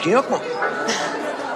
etkin 0.00 0.10
yok 0.10 0.30
mu? 0.30 0.38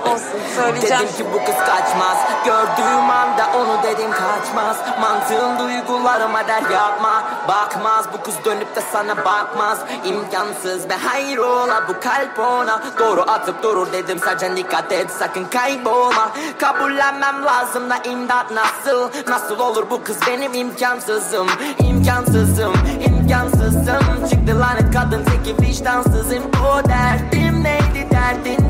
Olsun 0.05 0.41
söyleyeceğim. 0.57 1.03
Dedim 1.03 1.17
ki 1.17 1.25
bu 1.33 1.45
kız 1.45 1.55
kaçmaz. 1.55 2.19
Gördüğüm 2.45 3.11
anda 3.11 3.47
onu 3.57 3.83
dedim 3.83 4.11
kaçmaz. 4.11 4.77
Mantığın 5.01 5.59
duygularıma 5.59 6.49
der 6.49 6.63
yapma 6.71 7.23
Bakmaz 7.49 8.07
bu 8.13 8.23
kız 8.23 8.35
dönüp 8.45 8.77
de 8.77 8.81
sana 8.93 9.17
bakmaz. 9.17 9.79
İmkansız 10.05 10.91
be 10.91 10.95
hayrola 10.95 11.89
bu 11.89 12.01
kalp 12.01 12.39
ona. 12.39 12.83
Doğru 12.99 13.23
atıp 13.23 13.63
durur 13.63 13.93
dedim 13.93 14.19
sadece 14.19 14.57
dikkat 14.57 14.93
et 14.93 15.11
sakın 15.11 15.45
kaybolma. 15.45 16.31
Kabullenmem 16.61 17.45
lazım 17.45 17.91
da 17.91 17.97
imdat 17.97 18.51
nasıl? 18.51 19.11
Nasıl 19.29 19.59
olur 19.59 19.91
bu 19.91 20.05
kız 20.05 20.19
benim 20.27 20.55
imkansızım? 20.55 21.47
İmkansızım 21.79 22.73
imkansızım. 23.07 24.29
Çıktı 24.31 24.61
lanet 24.61 24.95
kadın 24.95 25.25
teki 25.25 25.63
vicdansızım. 25.63 26.43
O 26.67 26.89
neydi 26.89 27.44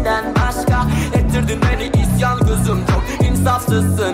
derdinden 0.05 0.35
başka. 0.35 0.87
Ettirdin 1.15 1.61
beni 1.63 2.03
isyan 2.03 2.39
gözüm 2.39 2.79
insafsızsın 2.87 3.27
insafsızsın 3.27 4.14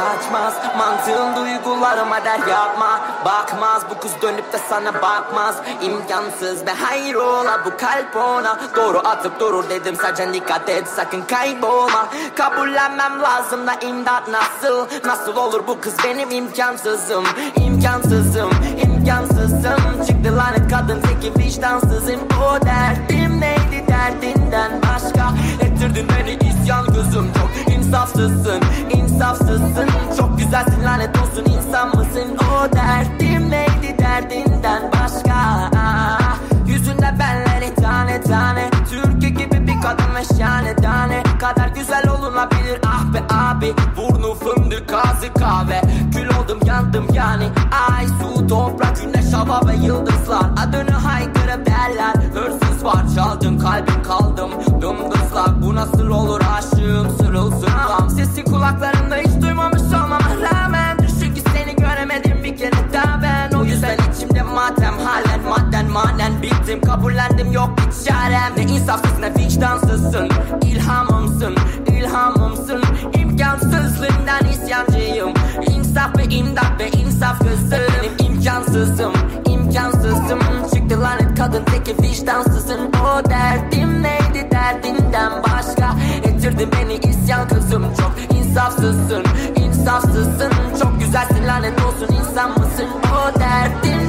kaçmaz 0.00 0.54
Mantığın 0.78 1.36
duygularıma 1.36 2.24
der 2.24 2.38
yapma. 2.48 3.00
Bakmaz 3.24 3.82
bu 3.90 3.98
kız 4.00 4.12
dönüp 4.22 4.52
de 4.52 4.58
sana 4.68 4.94
bakmaz. 5.02 5.56
İmkansız 5.82 6.66
be 6.66 6.70
hayrola 6.70 7.60
bu 7.64 7.70
kalp 7.76 8.16
ona. 8.16 8.58
Doğru 8.76 8.98
atıp 8.98 9.40
durur 9.40 9.70
dedim 9.70 9.96
sadece 9.96 10.34
dikkat 10.34 10.68
et 10.68 10.88
sakın 10.88 11.22
kaybolma. 11.22 12.08
Kabullenmem 12.36 13.22
lazım 13.22 13.66
da 13.66 13.74
imdat 13.74 14.28
nasıl? 14.28 14.86
Nasıl 15.04 15.36
olur 15.36 15.66
bu 15.66 15.80
kız 15.80 15.94
benim 16.04 16.30
imkansızım? 16.30 17.24
İmkansızım 17.56 18.50
imkansızım. 18.84 20.06
Çıktı 20.06 20.36
lanet 20.36 20.70
kadın 20.70 21.00
teki 21.00 21.38
vicdansızım. 21.38 22.20
O 22.20 22.66
derdim 22.66 23.40
neydi 23.40 23.84
derdinden 23.88 24.72
başka? 24.82 25.30
Ettirdin 25.60 26.06
beni 26.18 26.32
isyan 26.32 26.86
gözüm. 26.86 27.32
Çok 27.32 27.49
insafsızsın 28.00 28.60
insafsızsın. 28.90 29.88
Çok 30.16 30.38
güzelsin 30.38 30.84
lanet 30.84 31.18
olsun 31.18 31.44
insan 31.44 31.88
mısın? 31.88 32.38
O 32.38 32.72
derdim 32.76 33.50
neydi 33.50 33.98
derdinden 33.98 34.82
başka? 34.92 35.70
Yüzünde 36.66 37.14
benleri 37.18 37.74
tane 37.74 38.22
tane 38.22 38.70
Türkü 38.90 39.28
gibi 39.28 39.66
bir 39.66 39.80
kadın 39.82 40.14
ve 40.14 40.38
şahane 40.38 40.76
tane. 40.76 41.22
Kadar 41.40 41.68
güzel 41.68 42.08
olunabilir 42.08 42.80
ah 42.86 43.14
be 43.14 43.22
abi. 43.34 43.74
Burnu 43.96 44.34
fındık 44.34 44.92
ağzı 44.92 45.32
kahve. 45.38 45.80
Kül 46.14 46.28
oldum 46.36 46.58
yandım 46.64 47.06
yani. 47.14 47.48
Ay 47.90 48.06
su 48.06 48.46
toprak 48.46 48.96
güneş 49.00 49.32
hava 49.32 49.68
ve 49.68 49.74
yıldızlar. 49.76 50.44
Adını 50.66 50.90
haykırıp 50.90 51.39
Bittim 66.70 66.88
kabullendim 66.90 67.52
yok 67.52 67.70
bir 67.78 68.06
çarem 68.06 68.52
Ne 68.56 68.62
insafsız 68.62 69.18
ne 69.18 69.34
vicdansızsın. 69.34 70.28
İlhamımsın 70.62 71.56
ilhamımsın. 71.86 72.82
İmkansızlığından 73.14 74.44
isyancıyım. 74.52 75.34
İnsaf 75.70 76.18
ve 76.18 76.24
imdat 76.24 76.80
ve 76.80 76.88
insaf 76.90 77.38
kızım 77.38 77.70
Benim 77.70 78.32
imkansızım 78.32 79.12
imkansızım. 79.46 80.40
Çıktı 80.74 81.00
lanet 81.00 81.38
kadın 81.38 81.64
teki 81.64 82.02
vicdansızın. 82.02 82.80
O 82.92 83.30
derdim 83.30 84.02
neydi 84.02 84.50
derdinden 84.50 85.32
başka? 85.42 85.94
Ettirdi 86.24 86.68
beni 86.72 86.94
isyan 86.94 87.48
kızım. 87.48 87.84
Çok 87.98 88.38
insafsızsın 88.38 89.24
insafsızsın. 89.56 90.52
Çok 90.82 91.00
güzelsin 91.00 91.46
lanet 91.46 91.82
olsun 91.84 92.14
insan 92.14 92.50
mısın? 92.50 92.86
O 93.12 93.40
derdim 93.40 94.00